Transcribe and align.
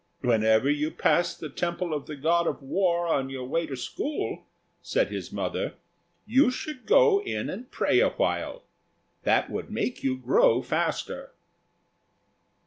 "Whenever 0.21 0.67
you 0.67 0.89
pass 0.89 1.37
the 1.37 1.47
temple 1.47 1.93
of 1.93 2.07
the 2.07 2.15
God 2.15 2.47
of 2.47 2.59
War 2.63 3.05
on 3.05 3.29
your 3.29 3.45
way 3.45 3.67
to 3.67 3.77
school," 3.77 4.47
said 4.81 5.09
his 5.09 5.31
mother, 5.31 5.75
"you 6.25 6.49
should 6.49 6.87
go 6.87 7.21
in 7.21 7.51
and 7.51 7.69
pray 7.69 7.99
awhile; 7.99 8.63
that 9.25 9.51
would 9.51 9.69
make 9.69 10.03
you 10.03 10.17
grow 10.17 10.63
faster." 10.63 11.33